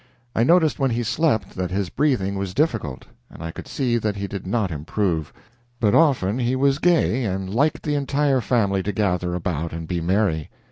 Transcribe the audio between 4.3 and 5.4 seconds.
not improve,